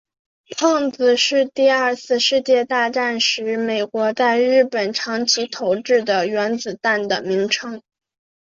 [0.57, 7.83] 胖子是第二次世界大战时美国在日本长崎投掷的原子弹的名称。